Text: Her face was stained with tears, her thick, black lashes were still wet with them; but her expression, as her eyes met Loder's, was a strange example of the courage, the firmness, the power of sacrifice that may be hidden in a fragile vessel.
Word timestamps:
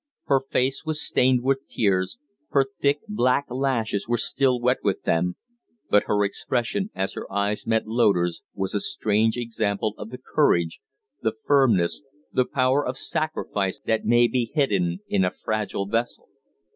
Her 0.23 0.39
face 0.49 0.83
was 0.83 0.99
stained 1.05 1.43
with 1.43 1.67
tears, 1.67 2.17
her 2.49 2.65
thick, 2.79 3.01
black 3.07 3.45
lashes 3.49 4.07
were 4.09 4.17
still 4.17 4.59
wet 4.59 4.79
with 4.81 5.03
them; 5.03 5.35
but 5.91 6.05
her 6.07 6.23
expression, 6.25 6.89
as 6.95 7.13
her 7.13 7.31
eyes 7.31 7.67
met 7.67 7.85
Loder's, 7.85 8.41
was 8.55 8.73
a 8.73 8.79
strange 8.79 9.37
example 9.37 9.93
of 9.99 10.09
the 10.09 10.17
courage, 10.17 10.79
the 11.21 11.33
firmness, 11.45 12.01
the 12.33 12.45
power 12.45 12.83
of 12.83 12.97
sacrifice 12.97 13.79
that 13.81 14.03
may 14.03 14.27
be 14.27 14.51
hidden 14.55 15.01
in 15.07 15.23
a 15.23 15.29
fragile 15.29 15.85
vessel. 15.85 16.27